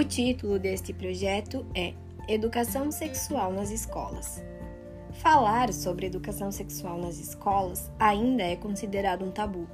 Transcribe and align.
O 0.00 0.02
título 0.02 0.58
deste 0.58 0.94
projeto 0.94 1.66
é 1.74 1.92
Educação 2.26 2.90
Sexual 2.90 3.52
nas 3.52 3.70
Escolas. 3.70 4.42
Falar 5.12 5.74
sobre 5.74 6.06
educação 6.06 6.50
sexual 6.50 6.96
nas 6.98 7.18
escolas 7.18 7.92
ainda 7.98 8.42
é 8.42 8.56
considerado 8.56 9.26
um 9.26 9.30
tabu, 9.30 9.68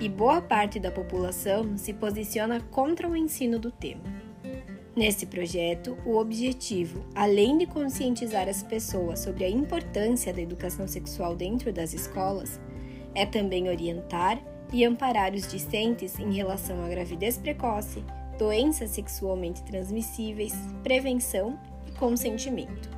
e 0.00 0.08
boa 0.08 0.40
parte 0.40 0.80
da 0.80 0.90
população 0.90 1.76
se 1.76 1.92
posiciona 1.92 2.58
contra 2.70 3.06
o 3.06 3.14
ensino 3.14 3.58
do 3.58 3.70
tema. 3.70 4.02
Nesse 4.96 5.26
projeto, 5.26 5.98
o 6.06 6.16
objetivo, 6.16 7.04
além 7.14 7.58
de 7.58 7.66
conscientizar 7.66 8.48
as 8.48 8.62
pessoas 8.62 9.18
sobre 9.18 9.44
a 9.44 9.50
importância 9.50 10.32
da 10.32 10.40
educação 10.40 10.88
sexual 10.88 11.36
dentro 11.36 11.70
das 11.70 11.92
escolas, 11.92 12.58
é 13.14 13.26
também 13.26 13.68
orientar 13.68 14.40
e 14.72 14.86
amparar 14.86 15.34
os 15.34 15.46
discentes 15.46 16.18
em 16.18 16.32
relação 16.32 16.82
à 16.82 16.88
gravidez 16.88 17.36
precoce, 17.36 18.02
doenças 18.36 18.90
sexualmente 18.90 19.62
transmissíveis, 19.62 20.54
prevenção 20.82 21.58
e 21.86 21.92
consentimento. 21.92 22.90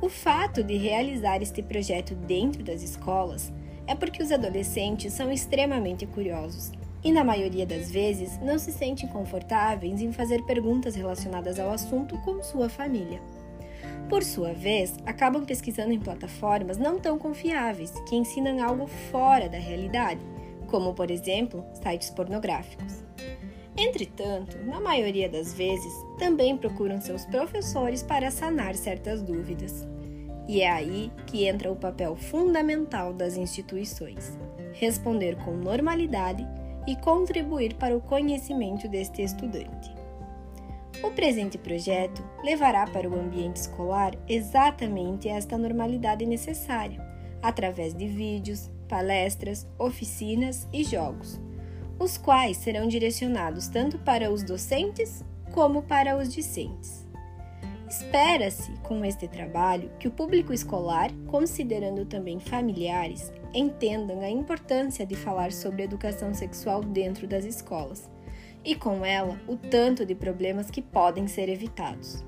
O 0.00 0.08
fato 0.08 0.62
de 0.62 0.76
realizar 0.76 1.42
este 1.42 1.62
projeto 1.62 2.14
dentro 2.14 2.62
das 2.62 2.82
escolas 2.82 3.52
é 3.86 3.94
porque 3.94 4.22
os 4.22 4.32
adolescentes 4.32 5.12
são 5.12 5.30
extremamente 5.32 6.06
curiosos 6.06 6.72
e, 7.04 7.12
na 7.12 7.24
maioria 7.24 7.66
das 7.66 7.90
vezes, 7.90 8.38
não 8.40 8.58
se 8.58 8.72
sentem 8.72 9.08
confortáveis 9.08 10.00
em 10.00 10.12
fazer 10.12 10.42
perguntas 10.44 10.94
relacionadas 10.94 11.58
ao 11.58 11.70
assunto 11.70 12.16
com 12.18 12.42
sua 12.42 12.68
família. 12.68 13.20
Por 14.08 14.22
sua 14.22 14.52
vez, 14.52 14.94
acabam 15.06 15.44
pesquisando 15.44 15.92
em 15.92 15.98
plataformas 15.98 16.78
não 16.78 16.98
tão 16.98 17.18
confiáveis 17.18 17.90
que 18.08 18.14
ensinam 18.14 18.62
algo 18.62 18.86
fora 18.86 19.48
da 19.48 19.58
realidade, 19.58 20.20
como, 20.66 20.94
por 20.94 21.10
exemplo, 21.10 21.64
sites 21.82 22.10
pornográficos. 22.10 23.01
Entretanto, 23.84 24.56
na 24.64 24.78
maioria 24.78 25.28
das 25.28 25.54
vezes, 25.54 25.92
também 26.16 26.56
procuram 26.56 27.00
seus 27.00 27.26
professores 27.26 28.00
para 28.00 28.30
sanar 28.30 28.76
certas 28.76 29.20
dúvidas. 29.20 29.84
E 30.46 30.60
é 30.60 30.70
aí 30.70 31.10
que 31.26 31.46
entra 31.46 31.70
o 31.70 31.74
papel 31.74 32.14
fundamental 32.14 33.12
das 33.12 33.36
instituições: 33.36 34.38
responder 34.74 35.34
com 35.44 35.56
normalidade 35.56 36.46
e 36.86 36.94
contribuir 36.94 37.74
para 37.74 37.96
o 37.96 38.00
conhecimento 38.00 38.86
deste 38.86 39.20
estudante. 39.20 39.92
O 41.02 41.10
presente 41.10 41.58
projeto 41.58 42.24
levará 42.44 42.86
para 42.86 43.10
o 43.10 43.18
ambiente 43.18 43.56
escolar 43.56 44.14
exatamente 44.28 45.28
esta 45.28 45.58
normalidade 45.58 46.24
necessária, 46.24 47.04
através 47.42 47.92
de 47.94 48.06
vídeos, 48.06 48.70
palestras, 48.88 49.66
oficinas 49.76 50.68
e 50.72 50.84
jogos 50.84 51.40
os 51.98 52.16
quais 52.16 52.56
serão 52.56 52.88
direcionados 52.88 53.68
tanto 53.68 53.98
para 53.98 54.30
os 54.30 54.42
docentes 54.42 55.24
como 55.52 55.82
para 55.82 56.16
os 56.16 56.32
discentes. 56.32 57.06
Espera-se, 57.88 58.72
com 58.82 59.04
este 59.04 59.28
trabalho, 59.28 59.90
que 59.98 60.08
o 60.08 60.10
público 60.10 60.50
escolar, 60.50 61.10
considerando 61.26 62.06
também 62.06 62.40
familiares, 62.40 63.30
entendam 63.52 64.20
a 64.20 64.30
importância 64.30 65.04
de 65.04 65.14
falar 65.14 65.52
sobre 65.52 65.82
educação 65.82 66.32
sexual 66.32 66.82
dentro 66.82 67.26
das 67.26 67.44
escolas 67.44 68.10
e, 68.64 68.74
com 68.74 69.04
ela, 69.04 69.38
o 69.46 69.56
tanto 69.56 70.06
de 70.06 70.14
problemas 70.14 70.70
que 70.70 70.80
podem 70.80 71.26
ser 71.26 71.50
evitados. 71.50 72.24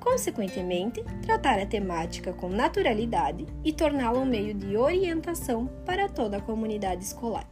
Consequentemente, 0.00 1.04
tratar 1.22 1.60
a 1.60 1.66
temática 1.66 2.32
com 2.32 2.48
naturalidade 2.48 3.46
e 3.62 3.72
torná-la 3.72 4.18
um 4.18 4.24
meio 4.24 4.54
de 4.54 4.76
orientação 4.76 5.68
para 5.86 6.08
toda 6.08 6.38
a 6.38 6.42
comunidade 6.42 7.04
escolar 7.04 7.46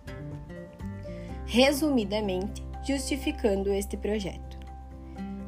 resumidamente, 1.48 2.62
justificando 2.86 3.72
este 3.72 3.96
projeto. 3.96 4.58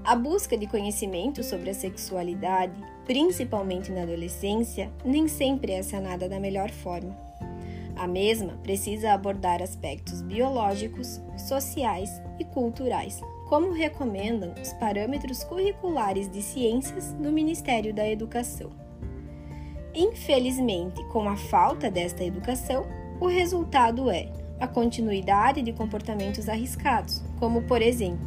A 0.03 0.17
busca 0.17 0.57
de 0.57 0.67
conhecimento 0.67 1.45
sobre 1.45 1.69
a 1.69 1.75
sexualidade, 1.75 2.73
principalmente 3.05 3.92
na 3.92 4.02
adolescência, 4.02 4.91
nem 5.05 5.29
sempre 5.29 5.73
é 5.73 5.83
sanada 5.83 6.27
da 6.27 6.41
melhor 6.41 6.70
forma. 6.70 7.14
A 7.97 8.08
mesma 8.08 8.55
precisa 8.63 9.13
abordar 9.13 9.63
aspectos 9.63 10.23
biológicos, 10.23 11.20
sociais 11.36 12.11
e 12.39 12.45
culturais, 12.47 13.20
como 13.47 13.70
recomendam 13.70 14.55
os 14.55 14.73
parâmetros 14.74 15.45
curriculares 15.45 16.30
de 16.30 16.41
ciências 16.41 17.13
do 17.13 17.30
Ministério 17.30 17.92
da 17.92 18.08
Educação. 18.08 18.70
Infelizmente, 19.95 21.05
com 21.08 21.29
a 21.29 21.36
falta 21.36 21.91
desta 21.91 22.24
educação, 22.24 22.86
o 23.20 23.27
resultado 23.27 24.11
é 24.11 24.39
a 24.61 24.69
continuidade 24.69 25.63
de 25.63 25.73
comportamentos 25.73 26.48
arriscados, 26.48 27.23
como, 27.39 27.63
por 27.63 27.81
exemplo, 27.81 28.27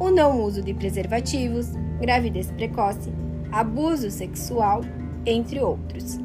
o 0.00 0.10
não 0.10 0.42
uso 0.42 0.62
de 0.62 0.74
preservativos, 0.74 1.68
gravidez 2.00 2.50
precoce, 2.50 3.12
abuso 3.52 4.10
sexual, 4.10 4.80
entre 5.24 5.60
outros. 5.60 6.18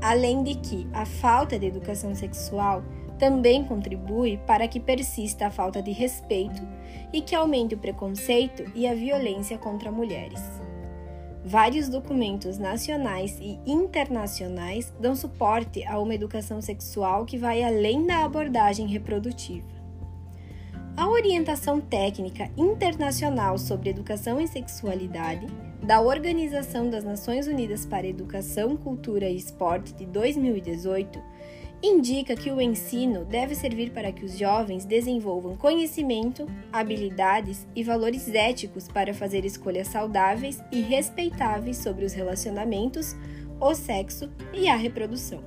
Além 0.00 0.42
de 0.42 0.56
que 0.56 0.86
a 0.92 1.06
falta 1.06 1.58
de 1.58 1.66
educação 1.66 2.14
sexual 2.14 2.82
também 3.18 3.62
contribui 3.64 4.38
para 4.46 4.66
que 4.66 4.80
persista 4.80 5.46
a 5.46 5.50
falta 5.50 5.80
de 5.80 5.92
respeito 5.92 6.60
e 7.12 7.20
que 7.20 7.34
aumente 7.34 7.74
o 7.74 7.78
preconceito 7.78 8.64
e 8.74 8.86
a 8.86 8.94
violência 8.94 9.56
contra 9.58 9.92
mulheres. 9.92 10.61
Vários 11.44 11.88
documentos 11.88 12.56
nacionais 12.56 13.36
e 13.40 13.58
internacionais 13.66 14.92
dão 15.00 15.16
suporte 15.16 15.84
a 15.84 15.98
uma 15.98 16.14
educação 16.14 16.62
sexual 16.62 17.26
que 17.26 17.36
vai 17.36 17.64
além 17.64 18.06
da 18.06 18.24
abordagem 18.24 18.86
reprodutiva. 18.86 19.66
A 20.96 21.08
orientação 21.08 21.80
técnica 21.80 22.48
internacional 22.56 23.58
sobre 23.58 23.90
educação 23.90 24.40
e 24.40 24.46
sexualidade 24.46 25.46
da 25.82 26.00
Organização 26.00 26.88
das 26.88 27.02
Nações 27.02 27.48
Unidas 27.48 27.84
para 27.84 28.06
Educação, 28.06 28.76
Cultura 28.76 29.28
e 29.28 29.36
Esporte 29.36 29.92
de 29.94 30.06
2018 30.06 31.18
indica 31.82 32.36
que 32.36 32.50
o 32.50 32.60
ensino 32.60 33.24
deve 33.24 33.54
servir 33.54 33.90
para 33.90 34.12
que 34.12 34.24
os 34.24 34.38
jovens 34.38 34.84
desenvolvam 34.84 35.56
conhecimento, 35.56 36.46
habilidades 36.72 37.66
e 37.74 37.82
valores 37.82 38.32
éticos 38.32 38.86
para 38.86 39.12
fazer 39.12 39.44
escolhas 39.44 39.88
saudáveis 39.88 40.62
e 40.70 40.80
respeitáveis 40.80 41.78
sobre 41.78 42.04
os 42.04 42.12
relacionamentos, 42.12 43.16
o 43.60 43.74
sexo 43.74 44.30
e 44.52 44.68
a 44.68 44.76
reprodução. 44.76 45.42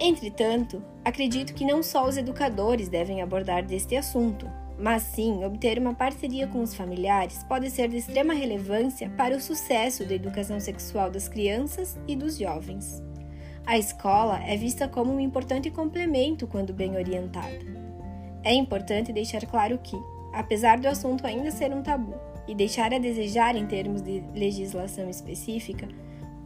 Entretanto, 0.00 0.82
acredito 1.04 1.52
que 1.52 1.64
não 1.64 1.82
só 1.82 2.06
os 2.06 2.16
educadores 2.16 2.88
devem 2.88 3.20
abordar 3.20 3.64
deste 3.64 3.96
assunto, 3.96 4.48
mas 4.78 5.02
sim 5.02 5.44
obter 5.44 5.78
uma 5.78 5.92
parceria 5.92 6.46
com 6.46 6.62
os 6.62 6.72
familiares 6.72 7.42
pode 7.42 7.68
ser 7.68 7.88
de 7.88 7.96
extrema 7.96 8.32
relevância 8.32 9.10
para 9.10 9.36
o 9.36 9.40
sucesso 9.40 10.04
da 10.04 10.14
educação 10.14 10.60
sexual 10.60 11.10
das 11.10 11.28
crianças 11.28 11.98
e 12.06 12.14
dos 12.14 12.38
jovens. 12.38 13.07
A 13.68 13.76
escola 13.76 14.42
é 14.46 14.56
vista 14.56 14.88
como 14.88 15.12
um 15.12 15.20
importante 15.20 15.70
complemento 15.70 16.46
quando 16.46 16.72
bem 16.72 16.96
orientada. 16.96 17.58
É 18.42 18.54
importante 18.54 19.12
deixar 19.12 19.44
claro 19.44 19.76
que, 19.76 19.94
apesar 20.32 20.78
do 20.78 20.88
assunto 20.88 21.26
ainda 21.26 21.50
ser 21.50 21.70
um 21.74 21.82
tabu 21.82 22.14
e 22.48 22.54
deixar 22.54 22.94
a 22.94 22.98
desejar 22.98 23.56
em 23.56 23.66
termos 23.66 24.00
de 24.00 24.24
legislação 24.34 25.10
específica, 25.10 25.86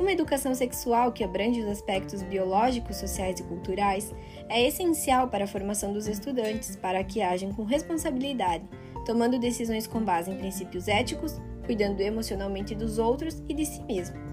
uma 0.00 0.10
educação 0.10 0.52
sexual 0.52 1.12
que 1.12 1.22
abrange 1.22 1.60
os 1.60 1.68
aspectos 1.68 2.24
biológicos, 2.24 2.96
sociais 2.96 3.38
e 3.38 3.44
culturais 3.44 4.12
é 4.48 4.66
essencial 4.66 5.28
para 5.28 5.44
a 5.44 5.46
formação 5.46 5.92
dos 5.92 6.08
estudantes 6.08 6.74
para 6.74 7.04
que 7.04 7.22
ajam 7.22 7.52
com 7.52 7.62
responsabilidade, 7.62 8.64
tomando 9.06 9.38
decisões 9.38 9.86
com 9.86 10.02
base 10.02 10.28
em 10.28 10.38
princípios 10.38 10.88
éticos, 10.88 11.40
cuidando 11.64 12.00
emocionalmente 12.00 12.74
dos 12.74 12.98
outros 12.98 13.40
e 13.48 13.54
de 13.54 13.64
si 13.64 13.80
mesmo 13.84 14.31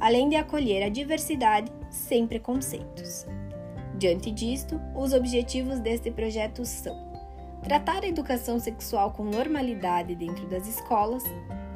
além 0.00 0.28
de 0.28 0.36
acolher 0.36 0.82
a 0.82 0.88
diversidade 0.88 1.70
sem 1.90 2.26
preconceitos. 2.26 3.26
Diante 3.96 4.30
disto, 4.30 4.80
os 4.94 5.12
objetivos 5.12 5.78
deste 5.80 6.10
projeto 6.10 6.64
são 6.64 7.12
tratar 7.62 8.04
a 8.04 8.08
educação 8.08 8.58
sexual 8.58 9.12
com 9.12 9.24
normalidade 9.24 10.14
dentro 10.14 10.46
das 10.46 10.66
escolas, 10.66 11.22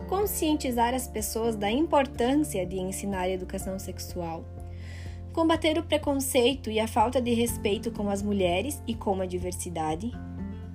conscientizar 0.09 0.95
as 0.95 1.07
pessoas 1.07 1.57
da 1.57 1.71
importância 1.71 2.67
de 2.67 2.79
ensinar 2.79 3.23
a 3.23 3.31
educação 3.31 3.79
sexual, 3.79 4.45
combater 5.33 5.79
o 5.79 5.83
preconceito 5.83 6.71
e 6.71 6.81
a 6.81 6.89
falta 6.89 7.21
de 7.21 7.33
respeito 7.33 7.91
com 7.91 8.11
as 8.11 8.23
mulheres 8.23 8.83
e 8.87 8.95
com 8.95 9.21
a 9.21 9.27
diversidade, 9.27 10.13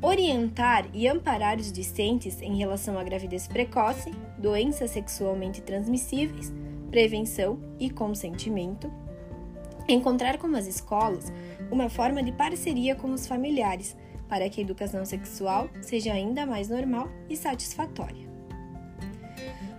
orientar 0.01 0.87
e 0.93 1.07
amparar 1.07 1.57
os 1.57 1.71
discentes 1.71 2.41
em 2.41 2.57
relação 2.57 2.97
à 2.97 3.03
gravidez 3.03 3.47
precoce, 3.47 4.11
doenças 4.37 4.91
sexualmente 4.91 5.61
transmissíveis 5.61 6.51
prevenção 6.93 7.57
e 7.79 7.89
consentimento, 7.89 8.87
encontrar 9.89 10.37
com 10.37 10.55
as 10.55 10.67
escolas 10.67 11.33
uma 11.71 11.89
forma 11.89 12.21
de 12.21 12.31
parceria 12.31 12.93
com 12.93 13.11
os 13.11 13.25
familiares 13.25 13.97
para 14.29 14.47
que 14.47 14.61
a 14.61 14.63
educação 14.63 15.03
sexual 15.03 15.67
seja 15.81 16.13
ainda 16.13 16.45
mais 16.45 16.69
normal 16.69 17.09
e 17.27 17.35
satisfatória. 17.35 18.31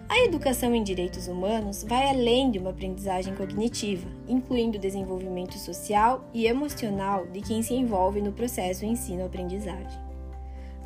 A 0.09 0.25
educação 0.25 0.75
em 0.75 0.83
direitos 0.83 1.29
humanos 1.29 1.85
vai 1.85 2.09
além 2.09 2.51
de 2.51 2.59
uma 2.59 2.71
aprendizagem 2.71 3.33
cognitiva, 3.37 4.09
incluindo 4.27 4.77
o 4.77 4.81
desenvolvimento 4.81 5.57
social 5.57 6.29
e 6.35 6.49
emocional 6.49 7.29
de 7.29 7.41
quem 7.43 7.63
se 7.63 7.75
envolve 7.75 8.21
no 8.21 8.33
processo 8.33 8.85
ensino-aprendizagem. 8.85 10.14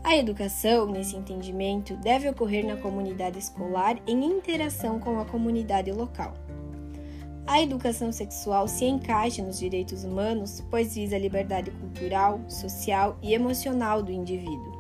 A 0.09 0.17
educação, 0.17 0.87
nesse 0.87 1.15
entendimento, 1.17 1.95
deve 1.97 2.31
ocorrer 2.31 2.67
na 2.67 2.79
comunidade 2.79 3.39
escolar 3.39 3.99
em 4.07 4.25
interação 4.25 4.99
com 4.99 5.21
a 5.21 5.25
comunidade 5.27 5.93
local. 5.93 6.33
A 7.47 7.61
educação 7.61 8.11
sexual 8.11 8.67
se 8.67 8.87
encaixa 8.87 9.43
nos 9.43 9.59
direitos 9.59 10.05
humanos, 10.05 10.65
pois 10.71 10.95
visa 10.95 11.15
a 11.15 11.19
liberdade 11.19 11.71
cultural, 11.73 12.41
social 12.49 13.19
e 13.21 13.35
emocional 13.35 14.03
do 14.03 14.11
indivíduo. 14.11 14.73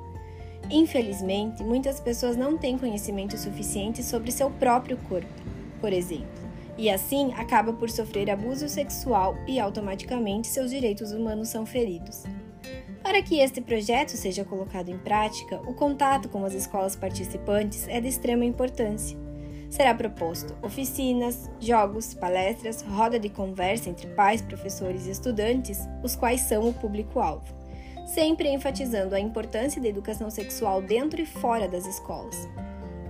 Infelizmente, 0.70 1.62
muitas 1.62 2.00
pessoas 2.00 2.34
não 2.34 2.56
têm 2.56 2.78
conhecimento 2.78 3.36
suficiente 3.36 4.02
sobre 4.02 4.32
seu 4.32 4.50
próprio 4.50 4.96
corpo, 5.10 5.28
por 5.78 5.92
exemplo, 5.92 6.48
e 6.78 6.88
assim 6.88 7.34
acaba 7.34 7.74
por 7.74 7.90
sofrer 7.90 8.30
abuso 8.30 8.66
sexual 8.66 9.36
e 9.46 9.60
automaticamente 9.60 10.46
seus 10.46 10.70
direitos 10.70 11.12
humanos 11.12 11.50
são 11.50 11.66
feridos. 11.66 12.24
Para 13.08 13.22
que 13.22 13.40
este 13.40 13.62
projeto 13.62 14.10
seja 14.10 14.44
colocado 14.44 14.90
em 14.90 14.98
prática, 14.98 15.58
o 15.66 15.72
contato 15.72 16.28
com 16.28 16.44
as 16.44 16.52
escolas 16.52 16.94
participantes 16.94 17.88
é 17.88 18.02
de 18.02 18.06
extrema 18.06 18.44
importância 18.44 19.18
será 19.70 19.94
proposto 19.94 20.54
oficinas, 20.62 21.50
jogos, 21.58 22.12
palestras, 22.12 22.82
roda 22.82 23.18
de 23.18 23.30
conversa 23.30 23.88
entre 23.88 24.08
pais, 24.08 24.42
professores 24.42 25.06
e 25.06 25.10
estudantes, 25.10 25.88
os 26.02 26.14
quais 26.14 26.42
são 26.42 26.68
o 26.68 26.74
público-alvo, 26.74 27.46
sempre 28.06 28.50
enfatizando 28.50 29.14
a 29.14 29.20
importância 29.20 29.80
da 29.80 29.88
educação 29.88 30.28
sexual 30.28 30.82
dentro 30.82 31.18
e 31.18 31.24
fora 31.24 31.66
das 31.66 31.86
escolas. 31.86 32.46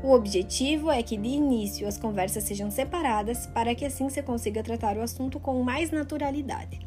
O 0.05 0.13
objetivo 0.13 0.93
é 0.93 1.03
que 1.03 1.17
de 1.17 1.29
início 1.29 1.89
as 1.89 1.99
conversas 1.99 2.45
sejam 2.45 2.71
separadas 2.71 3.49
para 3.49 3.75
que 3.75 3.85
assim 3.85 4.09
se 4.09 4.23
consiga 4.23 4.63
tratar 4.63 4.97
o 4.97 5.03
assunto 5.03 5.41
com 5.41 5.61
mais 5.65 5.91
naturalidade. 5.91 6.87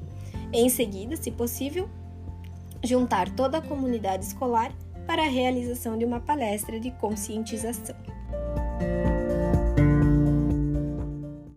Em 0.54 0.70
seguida, 0.70 1.18
se 1.18 1.30
possível, 1.30 1.90
juntar 2.84 3.30
toda 3.30 3.60
a 3.60 3.62
comunidade 3.62 4.26
escolar 4.26 4.72
para 5.06 5.24
a 5.24 5.30
realização 5.30 5.98
de 5.98 6.06
uma 6.06 6.20
palestra 6.20 6.80
de 6.80 6.92
conscientização. 6.92 7.96